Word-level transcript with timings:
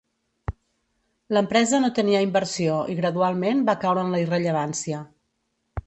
L'empresa 1.37 1.81
no 1.83 1.91
tenia 1.99 2.23
inversió 2.29 2.79
i 2.95 2.97
gradualment 3.03 3.65
va 3.71 3.79
caure 3.87 4.07
en 4.07 4.15
la 4.17 4.27
irrellevància. 4.27 5.05